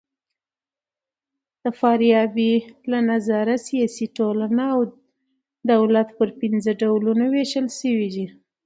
د 1.63 1.65
فارابۍ 1.79 2.53
له 2.91 2.99
نظره 3.11 3.55
سیاسي 3.67 4.05
ټولنه 4.17 4.63
او 4.75 4.81
دولت 5.71 6.07
پر 6.17 6.29
پنځه 6.41 6.71
ډولونو 6.81 7.23
وېشل 7.33 7.65
سوي 7.79 8.07
دي. 8.15 8.25